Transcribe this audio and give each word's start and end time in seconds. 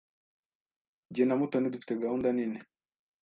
Jye 1.13 1.23
na 1.25 1.35
Mutoni 1.39 1.73
dufite 1.73 1.93
gahunda 2.03 2.27
nini. 2.37 2.59